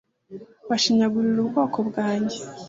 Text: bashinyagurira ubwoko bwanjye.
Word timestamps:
bashinyagurira 0.69 1.39
ubwoko 1.41 1.77
bwanjye. 1.89 2.39